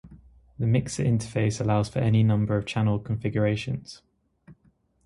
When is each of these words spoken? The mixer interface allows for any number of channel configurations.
The 0.57 0.65
mixer 0.65 1.03
interface 1.03 1.61
allows 1.61 1.87
for 1.87 1.99
any 1.99 2.23
number 2.23 2.57
of 2.57 2.65
channel 2.65 2.97
configurations. 2.97 4.01